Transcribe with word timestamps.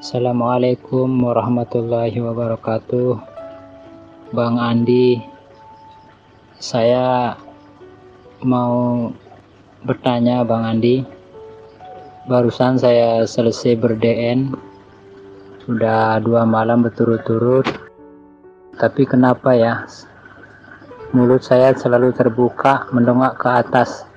Assalamualaikum 0.00 1.12
warahmatullahi 1.28 2.24
wabarakatuh. 2.24 3.20
Bang 4.32 4.56
Andi 4.56 5.20
Saya 6.56 7.36
mau 8.40 9.12
bertanya 9.84 10.40
Bang 10.40 10.64
Andi. 10.64 11.04
Barusan 12.24 12.80
saya 12.80 13.28
selesai 13.28 13.76
berdn 13.76 14.56
Sudah 15.68 16.16
dua 16.24 16.48
malam 16.48 16.80
berturut-turut. 16.80 17.68
Tapi 18.80 19.04
kenapa 19.04 19.52
ya? 19.52 19.84
Mulut 21.12 21.44
saya 21.44 21.76
selalu 21.76 22.16
terbuka 22.16 22.88
mendongak 22.96 23.36
ke 23.36 23.52
atas. 23.52 24.08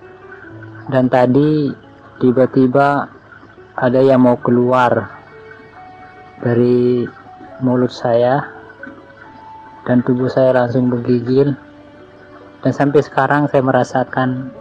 Dan 0.87 1.11
tadi 1.11 1.75
tiba-tiba 2.23 3.11
ada 3.75 3.99
yang 3.99 4.23
mau 4.23 4.39
keluar 4.39 5.22
dari 6.43 7.07
mulut 7.63 7.89
saya 7.95 8.43
dan 9.87 10.03
tubuh 10.03 10.27
saya 10.27 10.51
langsung 10.51 10.91
bergigil 10.91 11.55
dan 12.59 12.71
sampai 12.75 12.99
sekarang 12.99 13.47
saya 13.47 13.63
merasakan 13.63 14.51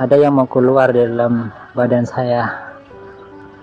ada 0.00 0.16
yang 0.16 0.40
mau 0.40 0.48
keluar 0.48 0.88
di 0.88 1.04
dalam 1.04 1.52
badan 1.76 2.08
saya. 2.08 2.72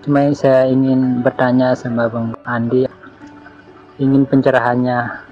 Cuma 0.06 0.30
saya 0.38 0.70
ingin 0.70 1.26
bertanya 1.26 1.74
sama 1.74 2.06
Bang 2.06 2.38
Andi 2.46 2.86
ingin 3.98 4.30
pencerahannya 4.30 5.26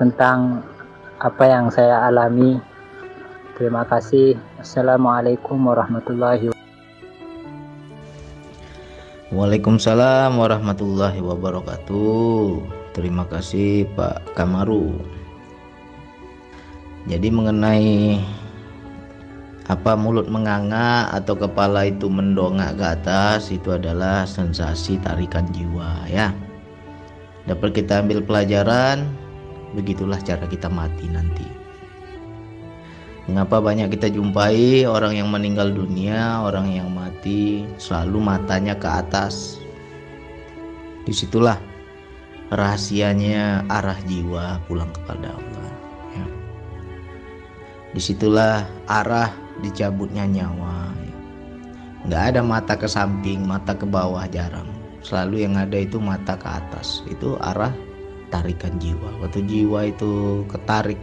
tentang 0.00 0.64
apa 1.20 1.44
yang 1.44 1.68
saya 1.68 2.08
alami. 2.08 2.56
Terima 3.60 3.84
kasih. 3.84 4.40
Assalamualaikum 4.56 5.60
warahmatullahi 5.60 6.48
wabarakatuh 6.48 6.59
Waalaikumsalam 9.30 10.42
warahmatullahi 10.42 11.22
wabarakatuh. 11.22 12.66
Terima 12.90 13.22
kasih 13.30 13.86
Pak 13.94 14.34
Kamaru. 14.34 14.90
Jadi 17.06 17.30
mengenai 17.30 18.18
apa 19.70 19.94
mulut 19.94 20.26
menganga 20.26 21.06
atau 21.14 21.38
kepala 21.38 21.86
itu 21.86 22.10
mendongak 22.10 22.74
ke 22.74 22.82
atas 22.82 23.54
itu 23.54 23.70
adalah 23.70 24.26
sensasi 24.26 24.98
tarikan 24.98 25.46
jiwa 25.54 26.10
ya. 26.10 26.34
Dapat 27.46 27.86
kita 27.86 28.02
ambil 28.02 28.26
pelajaran, 28.26 29.06
begitulah 29.78 30.18
cara 30.26 30.42
kita 30.50 30.66
mati 30.66 31.06
nanti. 31.06 31.59
Mengapa 33.30 33.62
banyak 33.62 33.94
kita 33.94 34.10
jumpai 34.10 34.82
orang 34.90 35.14
yang 35.14 35.30
meninggal 35.30 35.70
dunia, 35.70 36.42
orang 36.42 36.66
yang 36.74 36.90
mati 36.90 37.62
selalu 37.78 38.18
matanya 38.18 38.74
ke 38.74 38.90
atas. 38.90 39.62
Di 41.06 41.14
situlah 41.14 41.54
rahasianya 42.50 43.70
arah 43.70 43.94
jiwa 44.02 44.58
pulang 44.66 44.90
kepada 44.90 45.30
Allah. 45.30 45.70
Ya. 46.10 46.26
Di 47.94 48.02
situlah 48.02 48.66
arah 48.90 49.30
dicabutnya 49.62 50.26
nyawa. 50.26 50.90
Ya. 50.98 51.18
Nggak 52.10 52.22
ada 52.34 52.40
mata 52.42 52.74
ke 52.74 52.90
samping, 52.90 53.46
mata 53.46 53.78
ke 53.78 53.86
bawah 53.86 54.26
jarang. 54.26 54.66
Selalu 55.06 55.46
yang 55.46 55.54
ada 55.54 55.78
itu 55.78 56.02
mata 56.02 56.34
ke 56.34 56.50
atas. 56.50 57.06
Itu 57.06 57.38
arah 57.38 57.70
tarikan 58.34 58.74
jiwa. 58.82 59.22
Waktu 59.22 59.46
jiwa 59.46 59.86
itu 59.86 60.42
ketarik 60.50 60.98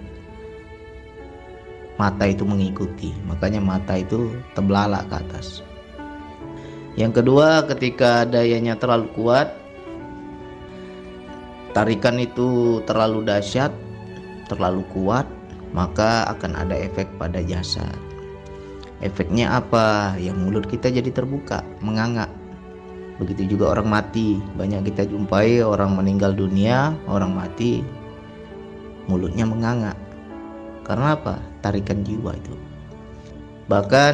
mata 1.97 2.29
itu 2.29 2.45
mengikuti. 2.45 3.11
Makanya 3.25 3.59
mata 3.61 3.97
itu 3.97 4.33
terbelalak 4.53 5.09
ke 5.09 5.15
atas. 5.17 5.65
Yang 6.97 7.21
kedua 7.21 7.65
ketika 7.69 8.25
dayanya 8.25 8.73
terlalu 8.73 9.09
kuat 9.13 9.53
tarikan 11.77 12.17
itu 12.17 12.81
terlalu 12.89 13.21
dahsyat 13.21 13.69
terlalu 14.49 14.81
kuat 14.89 15.29
maka 15.77 16.25
akan 16.33 16.57
ada 16.57 16.73
efek 16.73 17.05
pada 17.21 17.37
jasad. 17.45 17.93
Efeknya 18.97 19.61
apa? 19.61 20.17
Yang 20.17 20.37
mulut 20.41 20.65
kita 20.65 20.89
jadi 20.89 21.13
terbuka 21.13 21.61
menganga 21.85 22.25
begitu 23.21 23.57
juga 23.57 23.77
orang 23.77 23.93
mati. 23.93 24.41
Banyak 24.57 24.89
kita 24.89 25.05
jumpai 25.05 25.61
orang 25.61 25.93
meninggal 25.93 26.33
dunia 26.33 26.97
orang 27.05 27.33
mati 27.33 27.85
mulutnya 29.05 29.45
menganga 29.47 29.93
karena 30.87 31.19
apa? 31.19 31.35
Tarikan 31.59 32.01
jiwa 32.07 32.31
itu. 32.31 32.55
Bahkan 33.67 34.13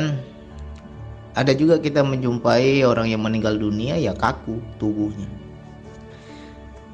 ada 1.38 1.53
juga 1.53 1.78
kita 1.78 2.01
menjumpai 2.01 2.81
orang 2.81 3.13
yang 3.13 3.22
meninggal 3.22 3.57
dunia 3.61 3.94
ya 4.01 4.17
kaku 4.17 4.57
tubuhnya. 4.81 5.29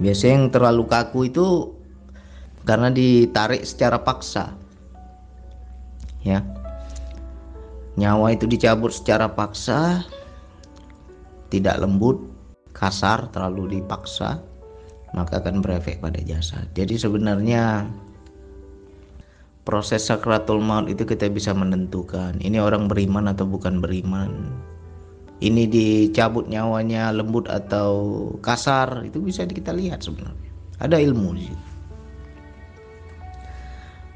Biasanya 0.03 0.34
yang 0.35 0.47
terlalu 0.51 0.84
kaku 0.88 1.31
itu 1.31 1.75
karena 2.68 2.91
ditarik 2.91 3.63
secara 3.63 4.00
paksa. 4.03 4.56
Ya. 6.23 6.44
Nyawa 8.00 8.31
itu 8.35 8.47
dicabut 8.47 8.95
secara 8.95 9.28
paksa, 9.28 10.07
tidak 11.51 11.84
lembut, 11.84 12.19
kasar, 12.72 13.28
terlalu 13.35 13.79
dipaksa, 13.79 14.39
maka 15.12 15.44
akan 15.44 15.59
berefek 15.59 16.00
pada 16.00 16.19
jasad. 16.23 16.63
Jadi 16.79 16.95
sebenarnya 16.95 17.91
proses 19.69 20.02
sakratul 20.09 20.66
maut 20.66 20.90
itu 20.90 21.06
kita 21.06 21.30
bisa 21.30 21.53
menentukan 21.53 22.41
ini 22.41 22.57
orang 22.57 22.90
beriman 22.90 23.30
atau 23.30 23.46
bukan 23.46 23.78
beriman. 23.78 24.50
Ini 25.46 25.69
dicabut 25.69 26.50
nyawanya 26.50 27.13
lembut 27.13 27.46
atau 27.46 28.34
kasar 28.41 29.06
itu 29.06 29.22
bisa 29.22 29.46
kita 29.46 29.69
lihat 29.69 30.02
sebenarnya. 30.02 30.50
Ada 30.81 30.97
ilmu 30.97 31.38
di 31.38 31.44
situ. 31.46 31.68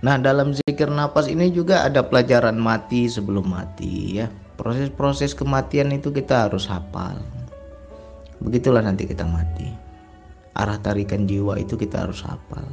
Nah 0.02 0.18
dalam 0.18 0.58
zikir 0.58 0.90
nafas 0.90 1.30
ini 1.30 1.54
juga 1.54 1.86
ada 1.86 2.02
pelajaran 2.02 2.58
mati 2.58 3.06
sebelum 3.06 3.54
mati 3.54 4.26
ya. 4.26 4.28
Proses-proses 4.58 5.38
kematian 5.38 5.94
itu 5.94 6.10
kita 6.10 6.50
harus 6.50 6.66
hafal. 6.66 7.22
Begitulah 8.42 8.82
nanti 8.82 9.06
kita 9.06 9.24
mati. 9.24 9.70
Arah 10.58 10.82
tarikan 10.82 11.30
jiwa 11.30 11.62
itu 11.62 11.78
kita 11.78 12.10
harus 12.10 12.26
hafal 12.26 12.66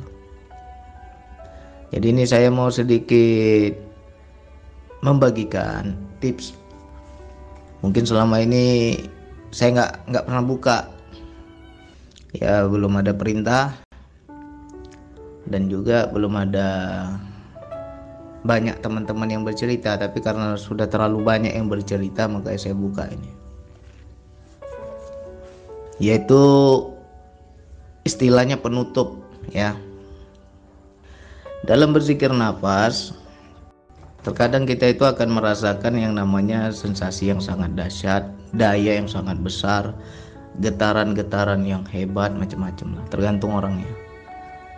jadi 1.91 2.07
ini 2.15 2.23
saya 2.23 2.49
mau 2.55 2.71
sedikit 2.71 3.75
membagikan 5.03 5.99
tips. 6.23 6.55
Mungkin 7.83 8.07
selama 8.07 8.39
ini 8.39 8.95
saya 9.51 9.75
nggak 9.75 9.93
nggak 10.07 10.25
pernah 10.31 10.45
buka, 10.47 10.79
ya 12.37 12.63
belum 12.71 13.03
ada 13.03 13.11
perintah 13.11 13.75
dan 15.51 15.67
juga 15.67 16.07
belum 16.07 16.39
ada 16.39 16.69
banyak 18.47 18.79
teman-teman 18.79 19.27
yang 19.27 19.43
bercerita. 19.43 19.99
Tapi 19.99 20.23
karena 20.23 20.55
sudah 20.55 20.87
terlalu 20.87 21.27
banyak 21.27 21.59
yang 21.59 21.67
bercerita, 21.67 22.31
maka 22.31 22.55
saya 22.55 22.79
buka 22.79 23.11
ini. 23.11 23.31
Yaitu 25.99 26.41
istilahnya 28.07 28.57
penutup 28.63 29.21
ya 29.51 29.75
dalam 31.69 31.93
berzikir 31.93 32.33
nafas, 32.33 33.13
terkadang 34.25 34.65
kita 34.65 34.97
itu 34.97 35.05
akan 35.05 35.29
merasakan 35.29 35.97
yang 35.97 36.17
namanya 36.17 36.73
sensasi 36.73 37.29
yang 37.29 37.41
sangat 37.41 37.73
dahsyat, 37.77 38.25
daya 38.57 38.97
yang 38.97 39.09
sangat 39.09 39.37
besar, 39.45 39.93
getaran-getaran 40.65 41.65
yang 41.69 41.85
hebat 41.93 42.33
macam-macam 42.33 42.97
lah, 42.97 43.05
tergantung 43.13 43.53
orangnya. 43.53 43.93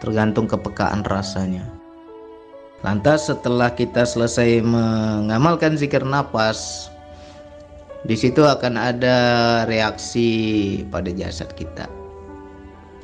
Tergantung 0.03 0.51
kepekaan 0.51 1.07
rasanya. 1.07 1.63
Lantas 2.83 3.31
setelah 3.31 3.71
kita 3.71 4.03
selesai 4.03 4.59
mengamalkan 4.67 5.79
zikir 5.79 6.03
nafas, 6.03 6.91
di 8.03 8.19
situ 8.19 8.43
akan 8.43 8.75
ada 8.75 9.17
reaksi 9.71 10.83
pada 10.91 11.15
jasad 11.15 11.47
kita. 11.55 11.87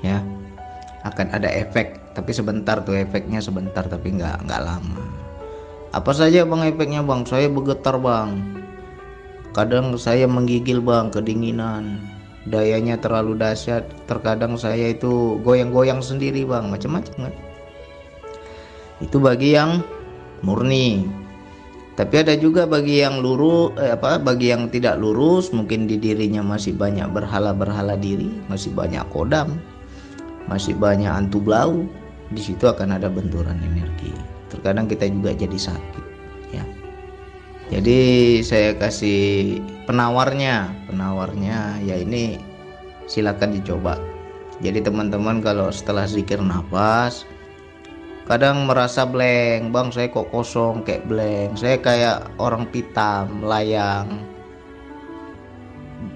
Ya. 0.02 0.18
Akan 1.06 1.30
ada 1.30 1.46
efek 1.46 2.07
tapi 2.18 2.34
sebentar 2.34 2.82
tuh 2.82 2.98
efeknya 2.98 3.38
sebentar 3.38 3.86
tapi 3.86 4.18
nggak 4.18 4.42
nggak 4.42 4.62
lama. 4.66 5.06
Apa 5.94 6.10
saja 6.10 6.42
bang 6.42 6.66
efeknya 6.66 7.06
bang? 7.06 7.22
Saya 7.22 7.46
bergetar 7.46 7.94
bang. 8.02 8.42
Kadang 9.54 9.94
saya 9.94 10.26
menggigil 10.26 10.82
bang 10.82 11.14
kedinginan. 11.14 12.02
Dayanya 12.50 12.98
terlalu 12.98 13.38
dahsyat. 13.38 13.86
Terkadang 14.10 14.58
saya 14.58 14.90
itu 14.90 15.38
goyang-goyang 15.46 16.02
sendiri 16.02 16.42
bang. 16.42 16.66
Macam-macam 16.66 17.30
kan? 17.30 17.34
Itu 18.98 19.22
bagi 19.22 19.54
yang 19.54 19.86
murni. 20.42 21.06
Tapi 21.94 22.14
ada 22.26 22.34
juga 22.34 22.66
bagi 22.66 22.98
yang 22.98 23.22
lurus 23.22 23.78
eh, 23.78 23.94
apa 23.94 24.18
bagi 24.18 24.50
yang 24.50 24.66
tidak 24.74 24.98
lurus 24.98 25.54
mungkin 25.54 25.86
di 25.86 26.02
dirinya 26.02 26.42
masih 26.42 26.74
banyak 26.74 27.10
berhala-berhala 27.10 27.98
diri 27.98 28.30
masih 28.46 28.70
banyak 28.70 29.02
kodam 29.10 29.58
masih 30.46 30.78
banyak 30.78 31.10
antu 31.10 31.42
blau 31.42 31.90
di 32.32 32.40
situ 32.40 32.64
akan 32.68 33.00
ada 33.00 33.08
benturan 33.08 33.56
energi. 33.60 34.12
Terkadang 34.52 34.88
kita 34.88 35.08
juga 35.08 35.32
jadi 35.36 35.58
sakit 35.58 36.04
ya. 36.52 36.64
Jadi 37.68 37.98
saya 38.40 38.72
kasih 38.76 39.60
penawarnya. 39.84 40.72
Penawarnya 40.88 41.84
ya 41.84 41.96
ini 42.00 42.40
silakan 43.08 43.56
dicoba. 43.60 44.00
Jadi 44.58 44.82
teman-teman 44.82 45.44
kalau 45.44 45.70
setelah 45.70 46.08
zikir 46.08 46.40
nafas 46.40 47.28
kadang 48.28 48.68
merasa 48.68 49.08
blank. 49.08 49.72
Bang 49.72 49.88
saya 49.92 50.08
kok 50.12 50.28
kosong? 50.32 50.84
Kayak 50.84 51.08
blank. 51.08 51.50
Saya 51.56 51.76
kayak 51.80 52.16
orang 52.40 52.68
pitam 52.68 53.44
layang 53.44 54.37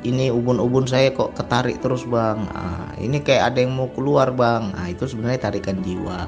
ini 0.03 0.31
ubun-ubun 0.31 0.87
saya 0.87 1.11
kok 1.11 1.35
ketarik 1.35 1.79
terus 1.83 2.07
bang. 2.07 2.47
Nah, 2.47 2.95
ini 2.99 3.19
kayak 3.19 3.55
ada 3.55 3.59
yang 3.63 3.75
mau 3.75 3.91
keluar 3.91 4.31
bang. 4.31 4.71
Nah, 4.75 4.87
itu 4.91 5.07
sebenarnya 5.07 5.51
tarikan 5.51 5.79
jiwa. 5.83 6.27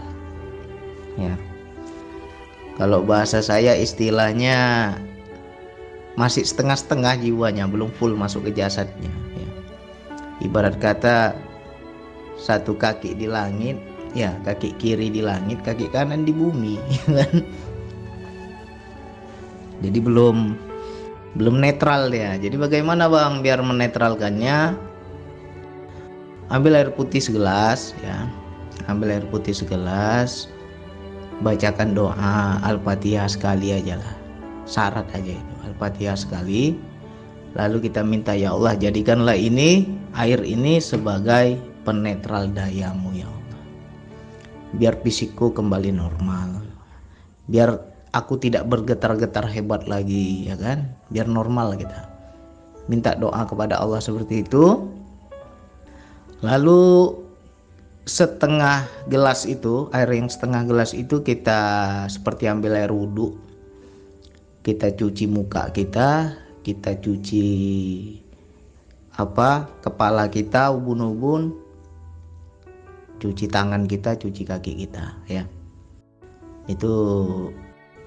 Ya. 1.18 1.34
Kalau 2.74 3.06
bahasa 3.06 3.38
saya 3.38 3.78
istilahnya 3.78 4.90
masih 6.18 6.46
setengah-setengah 6.46 7.22
jiwanya 7.22 7.66
belum 7.66 7.90
full 7.94 8.14
masuk 8.14 8.46
ke 8.46 8.62
jasadnya 8.62 9.10
ya. 9.34 9.50
ibarat 10.46 10.78
kata 10.78 11.34
satu 12.38 12.78
kaki 12.78 13.18
di 13.18 13.26
langit 13.26 13.74
ya 14.14 14.30
kaki 14.46 14.78
kiri 14.78 15.10
di 15.10 15.18
langit 15.22 15.58
kaki 15.66 15.90
kanan 15.90 16.22
di 16.22 16.30
bumi 16.30 16.78
kan? 17.18 17.42
Jadi 19.82 19.98
belum 19.98 20.54
belum 21.34 21.58
netral 21.58 22.14
ya 22.14 22.38
jadi 22.38 22.54
bagaimana 22.54 23.10
bang? 23.10 23.42
Biar 23.42 23.58
menetralkannya. 23.58 24.78
Ambil 26.52 26.76
air 26.78 26.90
putih 26.94 27.18
segelas 27.18 27.96
ya. 28.04 28.30
Ambil 28.86 29.18
air 29.18 29.26
putih 29.26 29.56
segelas. 29.56 30.46
Bacakan 31.42 31.98
doa 31.98 32.62
al-fatihah 32.62 33.26
sekali 33.26 33.74
aja 33.74 33.98
lah. 33.98 34.14
Syarat 34.64 35.10
aja 35.10 35.34
itu 35.34 35.54
al-fatihah 35.66 36.14
sekali. 36.14 36.78
Lalu 37.58 37.90
kita 37.90 38.06
minta 38.06 38.34
ya 38.34 38.54
Allah 38.54 38.78
jadikanlah 38.78 39.34
ini 39.34 39.86
air 40.14 40.42
ini 40.42 40.78
sebagai 40.78 41.58
penetral 41.82 42.50
dayamu 42.50 43.10
ya 43.14 43.26
Allah. 43.26 43.62
Biar 44.74 44.94
fisikku 45.02 45.50
kembali 45.54 45.90
normal. 45.94 46.62
Biar 47.50 47.93
aku 48.14 48.38
tidak 48.38 48.70
bergetar-getar 48.70 49.50
hebat 49.50 49.90
lagi 49.90 50.46
ya 50.46 50.54
kan? 50.54 50.94
Biar 51.10 51.26
normal 51.26 51.74
kita. 51.74 52.06
Minta 52.86 53.18
doa 53.18 53.42
kepada 53.42 53.82
Allah 53.82 53.98
seperti 53.98 54.46
itu. 54.46 54.86
Lalu 56.46 57.10
setengah 58.06 58.86
gelas 59.10 59.48
itu 59.48 59.88
air 59.90 60.06
yang 60.14 60.30
setengah 60.30 60.62
gelas 60.68 60.94
itu 60.94 61.24
kita 61.26 61.60
seperti 62.06 62.46
ambil 62.46 62.78
air 62.78 62.94
wudhu. 62.94 63.34
Kita 64.62 64.94
cuci 64.94 65.28
muka 65.28 65.68
kita 65.74 66.38
kita 66.64 66.96
cuci 66.96 67.48
apa 69.18 69.68
kepala 69.82 70.30
kita 70.30 70.70
ubun-ubun. 70.70 71.66
Cuci 73.18 73.48
tangan 73.48 73.88
kita 73.88 74.20
cuci 74.20 74.42
kaki 74.44 74.72
kita 74.84 75.16
ya. 75.32 75.48
Itu 76.68 76.92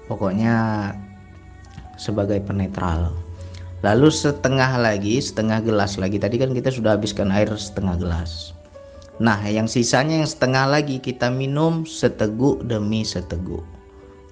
pokoknya 0.08 0.90
sebagai 2.00 2.40
penetral. 2.40 3.12
Lalu 3.86 4.10
setengah 4.10 4.74
lagi 4.80 5.22
setengah 5.22 5.62
gelas 5.62 6.00
lagi. 6.00 6.18
Tadi 6.18 6.40
kan 6.40 6.50
kita 6.50 6.72
sudah 6.74 6.98
habiskan 6.98 7.30
air 7.30 7.46
setengah 7.54 7.94
gelas. 7.94 8.50
Nah 9.22 9.38
yang 9.46 9.70
sisanya 9.70 10.18
yang 10.22 10.30
setengah 10.30 10.66
lagi 10.66 10.98
kita 10.98 11.30
minum 11.30 11.86
seteguk 11.86 12.64
demi 12.66 13.06
seteguk. 13.06 13.62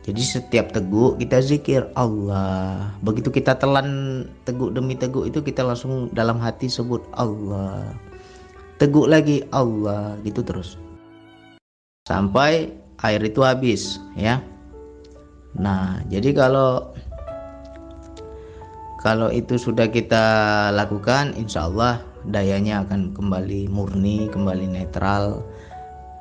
Jadi 0.07 0.23
setiap 0.23 0.71
teguk 0.71 1.19
kita 1.19 1.43
zikir 1.43 1.87
Allah. 1.99 2.91
Begitu 3.03 3.31
kita 3.31 3.59
telan 3.59 4.23
teguk 4.47 4.75
demi 4.75 4.95
teguk 4.99 5.27
itu 5.27 5.43
kita 5.43 5.63
langsung 5.67 6.11
dalam 6.15 6.39
hati 6.39 6.67
sebut 6.71 7.03
Allah. 7.15 7.87
Teguk 8.79 9.11
lagi 9.11 9.47
Allah. 9.51 10.15
Gitu 10.23 10.43
terus. 10.43 10.79
Sampai 12.07 12.71
air 13.03 13.23
itu 13.23 13.43
habis 13.43 13.99
ya 14.15 14.39
nah 15.57 16.01
jadi 16.13 16.37
kalau 16.37 16.93
kalau 19.07 19.31
itu 19.31 19.55
sudah 19.55 19.87
kita 19.87 20.27
lakukan 20.75 21.31
insya 21.39 21.71
Allah 21.71 22.03
dayanya 22.27 22.83
akan 22.83 23.15
kembali 23.15 23.71
murni 23.71 24.27
kembali 24.27 24.67
netral. 24.67 25.47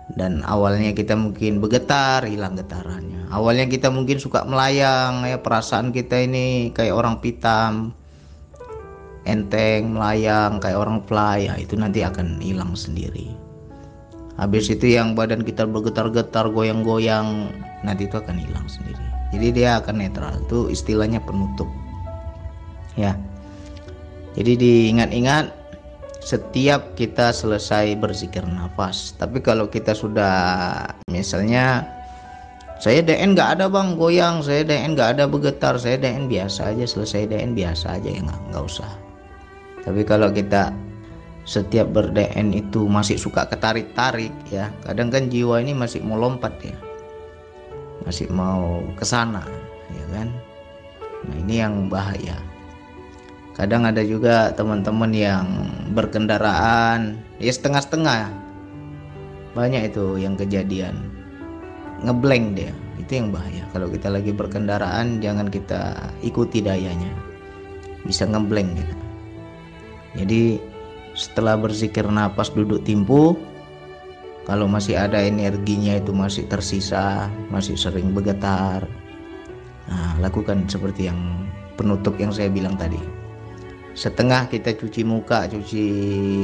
Dan 0.05 0.45
awalnya 0.45 0.93
kita 0.93 1.17
mungkin 1.17 1.57
bergetar 1.57 2.29
hilang 2.29 2.53
getarannya. 2.53 3.25
Awalnya 3.33 3.65
kita 3.65 3.89
mungkin 3.89 4.21
suka 4.21 4.45
melayang 4.45 5.25
ya 5.25 5.41
perasaan 5.41 5.89
kita 5.89 6.29
ini 6.29 6.69
kayak 6.77 6.93
orang 6.93 7.17
pitam 7.25 7.89
enteng 9.25 9.97
melayang 9.97 10.61
kayak 10.61 10.77
orang 10.77 11.01
fly. 11.09 11.49
Ya 11.49 11.57
itu 11.57 11.73
nanti 11.73 12.05
akan 12.05 12.37
hilang 12.37 12.77
sendiri 12.77 13.44
habis 14.35 14.67
itu 14.67 14.91
yang 14.91 15.15
badan 15.15 15.43
kita 15.43 15.63
bergetar-getar 15.63 16.51
goyang-goyang 16.51 17.51
nanti 17.87 18.07
itu 18.07 18.15
akan 18.19 18.35
hilang 18.35 18.67
sendiri. 18.67 19.03
Jadi 19.35 19.47
dia 19.51 19.79
akan 19.83 19.95
netral. 19.99 20.33
Itu 20.47 20.71
istilahnya 20.71 21.19
penutup. 21.23 21.67
Ya. 22.95 23.15
Jadi 24.35 24.59
diingat-ingat 24.59 25.65
setiap 26.25 26.97
kita 26.97 27.29
selesai 27.29 27.93
berzikir 28.01 28.41
nafas 28.49 29.13
tapi 29.13 29.45
kalau 29.45 29.69
kita 29.69 29.93
sudah 29.93 30.81
misalnya 31.13 31.85
saya 32.81 33.05
DN 33.05 33.37
nggak 33.37 33.61
ada 33.61 33.69
bang 33.69 33.93
goyang 33.93 34.41
saya 34.41 34.65
DN 34.65 34.97
nggak 34.97 35.15
ada 35.15 35.29
bergetar 35.29 35.77
saya 35.77 36.01
DN 36.01 36.25
biasa 36.25 36.73
aja 36.73 36.81
selesai 36.89 37.29
DN 37.29 37.53
biasa 37.53 38.01
aja 38.01 38.09
ya 38.09 38.25
nggak 38.25 38.41
nggak 38.51 38.63
usah. 38.65 38.89
Tapi 39.85 40.01
kalau 40.01 40.33
kita 40.33 40.73
setiap 41.45 41.93
berdn 41.93 42.51
itu 42.51 42.89
masih 42.89 43.15
suka 43.21 43.45
ketarik-tarik 43.45 44.33
ya. 44.49 44.73
Kadang 44.83 45.13
kan 45.13 45.29
jiwa 45.29 45.61
ini 45.61 45.77
masih 45.77 46.01
mau 46.01 46.17
lompat 46.17 46.53
ya. 46.65 46.77
Masih 48.03 48.29
mau 48.33 48.81
ke 48.97 49.05
sana 49.05 49.45
ya 49.93 50.05
kan? 50.11 50.27
Nah 51.25 51.37
ini 51.45 51.55
yang 51.61 51.87
bahaya. 51.87 52.37
Kadang 53.55 53.87
ada 53.87 54.03
juga 54.03 54.51
teman-teman 54.51 55.15
yang 55.15 55.47
berkendaraan 55.95 57.15
ya 57.39 57.53
setengah-setengah. 57.53 58.33
Banyak 59.55 59.95
itu 59.95 60.19
yang 60.19 60.35
kejadian. 60.35 60.99
Ngeblank 62.03 62.59
dia. 62.59 62.73
Itu 62.99 63.23
yang 63.23 63.31
bahaya. 63.31 63.63
Kalau 63.71 63.87
kita 63.87 64.11
lagi 64.11 64.35
berkendaraan 64.35 65.23
jangan 65.23 65.47
kita 65.47 66.11
ikuti 66.19 66.59
dayanya. 66.59 67.13
Bisa 68.03 68.27
ngeblank 68.27 68.75
gitu 68.75 69.05
jadi 70.15 70.57
setelah 71.15 71.55
berzikir 71.55 72.05
nafas 72.05 72.51
duduk 72.51 72.83
timpu. 72.83 73.33
Kalau 74.45 74.69
masih 74.69 74.93
ada 74.93 75.17
energinya 75.17 75.97
itu 75.97 76.13
masih 76.13 76.45
tersisa 76.45 77.33
masih 77.49 77.73
sering 77.73 78.13
bergetar. 78.13 78.85
Nah 79.89 80.21
lakukan 80.21 80.69
seperti 80.69 81.09
yang 81.09 81.49
penutup 81.73 82.13
yang 82.21 82.29
saya 82.29 82.53
bilang 82.53 82.77
tadi. 82.77 83.01
Setengah 83.95 84.45
kita 84.51 84.75
cuci 84.77 85.01
muka 85.01 85.49
cuci 85.49 85.87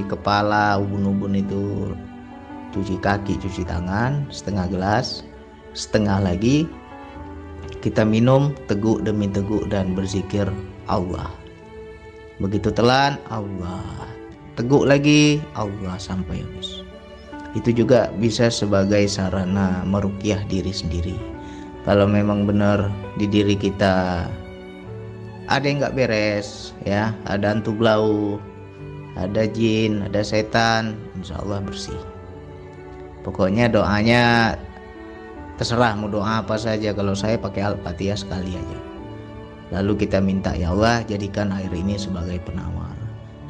kepala 0.10 0.82
ubun-ubun 0.82 1.36
itu 1.38 1.94
cuci 2.74 2.96
kaki 3.04 3.38
cuci 3.38 3.68
tangan 3.68 4.26
setengah 4.34 4.66
gelas 4.72 5.22
setengah 5.78 6.26
lagi. 6.26 6.66
Kita 7.86 8.02
minum 8.06 8.54
teguk 8.66 9.06
demi 9.06 9.30
teguk 9.30 9.70
dan 9.70 9.94
berzikir 9.94 10.50
Allah. 10.90 11.30
Begitu 12.42 12.74
telan 12.74 13.22
Allah. 13.30 14.21
Teguk 14.60 14.84
lagi 14.84 15.40
Allah 15.56 15.96
sampai 15.96 16.44
habis. 16.44 16.84
Itu 17.56 17.72
juga 17.72 18.12
bisa 18.20 18.48
sebagai 18.52 19.04
sarana 19.08 19.84
merukyah 19.88 20.44
diri 20.48 20.72
sendiri. 20.72 21.16
Kalau 21.84 22.06
memang 22.06 22.46
benar 22.46 22.92
di 23.20 23.26
diri 23.28 23.58
kita 23.58 24.28
ada 25.50 25.66
yang 25.66 25.84
nggak 25.84 25.98
beres 25.98 26.72
ya, 26.88 27.12
ada 27.28 27.52
antu 27.52 27.76
blau, 27.76 28.40
ada 29.20 29.44
jin, 29.50 30.06
ada 30.08 30.24
setan, 30.24 30.96
insya 31.20 31.36
Allah 31.44 31.60
bersih. 31.60 32.00
Pokoknya 33.28 33.68
doanya 33.68 34.56
terserah 35.60 35.94
mau 35.94 36.10
doa 36.10 36.42
apa 36.42 36.58
saja 36.58 36.90
kalau 36.96 37.14
saya 37.14 37.38
pakai 37.38 37.62
al-fatihah 37.62 38.18
sekali 38.18 38.58
aja 38.58 38.80
Lalu 39.72 40.04
kita 40.04 40.20
minta 40.20 40.52
ya 40.52 40.76
Allah 40.76 41.00
jadikan 41.08 41.48
air 41.56 41.72
ini 41.72 41.96
sebagai 41.96 42.44
penawar, 42.44 42.92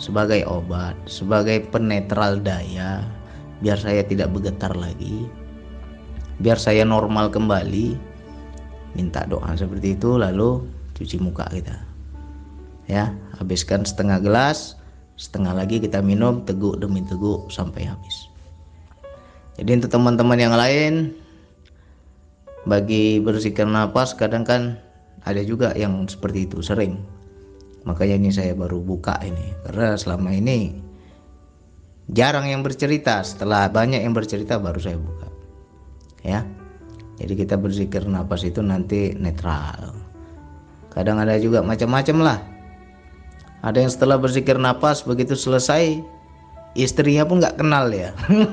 sebagai 0.01 0.41
obat, 0.50 0.98
sebagai 1.05 1.62
penetral 1.70 2.41
daya 2.41 3.05
biar 3.62 3.77
saya 3.77 4.01
tidak 4.01 4.34
bergetar 4.34 4.74
lagi. 4.74 5.29
Biar 6.41 6.58
saya 6.58 6.81
normal 6.81 7.29
kembali. 7.29 8.10
Minta 8.98 9.24
doa 9.29 9.53
seperti 9.53 9.93
itu 9.93 10.17
lalu 10.17 10.65
cuci 10.98 11.22
muka 11.22 11.46
kita. 11.53 11.77
Ya, 12.89 13.13
habiskan 13.39 13.86
setengah 13.88 14.20
gelas, 14.20 14.75
setengah 15.15 15.53
lagi 15.53 15.79
kita 15.79 16.03
minum 16.03 16.43
teguk 16.43 16.81
demi 16.81 17.05
teguk 17.05 17.48
sampai 17.53 17.88
habis. 17.88 18.27
Jadi 19.55 19.79
untuk 19.79 19.93
teman-teman 19.93 20.36
yang 20.41 20.58
lain 20.58 21.13
bagi 22.65 23.22
bersihkan 23.22 23.70
nafas 23.72 24.17
kadang 24.17 24.43
kan 24.43 24.75
ada 25.24 25.46
juga 25.46 25.72
yang 25.77 26.10
seperti 26.10 26.50
itu 26.50 26.60
sering 26.65 27.00
makanya 27.88 28.16
ini 28.22 28.30
saya 28.34 28.54
baru 28.54 28.82
buka 28.82 29.18
ini. 29.26 29.54
Karena 29.66 29.98
selama 29.98 30.34
ini 30.34 30.74
jarang 32.12 32.48
yang 32.48 32.62
bercerita. 32.62 33.24
Setelah 33.24 33.72
banyak 33.72 34.04
yang 34.04 34.14
bercerita 34.14 34.58
baru 34.58 34.80
saya 34.80 34.98
buka. 35.00 35.28
Ya. 36.22 36.46
Jadi 37.22 37.38
kita 37.38 37.54
berzikir 37.54 38.02
nafas 38.10 38.42
itu 38.42 38.66
nanti 38.66 39.14
netral. 39.14 39.94
Kadang 40.90 41.22
ada 41.22 41.38
juga 41.38 41.62
macam-macam 41.62 42.18
lah. 42.20 42.40
Ada 43.62 43.86
yang 43.86 43.92
setelah 43.94 44.18
berzikir 44.18 44.58
nafas 44.58 45.06
begitu 45.06 45.38
selesai 45.38 46.02
istrinya 46.74 47.28
pun 47.28 47.44
nggak 47.44 47.60
kenal 47.62 47.94
ya 47.94 48.10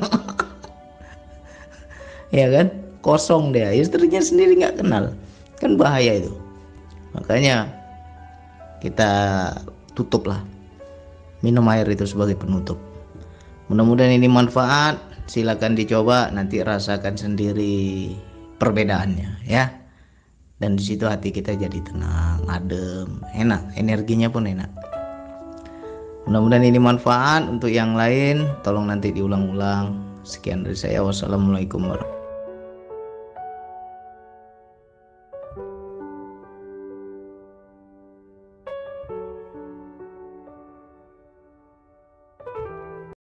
ya 2.36 2.46
kan? 2.52 2.68
Kosong 3.00 3.56
dia. 3.56 3.72
Istrinya 3.72 4.20
sendiri 4.20 4.60
nggak 4.60 4.84
kenal. 4.84 5.16
Kan 5.56 5.80
bahaya 5.80 6.20
itu. 6.20 6.36
Makanya 7.16 7.77
kita 8.78 9.10
tutup 9.94 10.30
lah 10.30 10.42
minum 11.42 11.66
air 11.70 11.86
itu 11.86 12.06
sebagai 12.06 12.34
penutup. 12.34 12.78
Mudah-mudahan 13.68 14.14
ini 14.16 14.26
manfaat. 14.26 14.98
Silakan 15.28 15.76
dicoba 15.76 16.32
nanti 16.32 16.64
rasakan 16.64 17.20
sendiri 17.20 18.16
perbedaannya 18.56 19.44
ya. 19.44 19.68
Dan 20.58 20.74
di 20.74 20.82
situ 20.82 21.04
hati 21.04 21.30
kita 21.30 21.54
jadi 21.54 21.78
tenang 21.84 22.42
adem 22.48 23.20
enak. 23.36 23.76
Energinya 23.76 24.32
pun 24.32 24.48
enak. 24.48 24.72
Mudah-mudahan 26.26 26.64
ini 26.64 26.80
manfaat. 26.80 27.44
Untuk 27.46 27.70
yang 27.70 27.94
lain 27.94 28.48
tolong 28.64 28.88
nanti 28.88 29.12
diulang-ulang. 29.12 30.00
Sekian 30.24 30.64
dari 30.64 30.76
saya. 30.76 31.04
Wassalamualaikum 31.04 31.84
warahmatullahi 31.86 32.17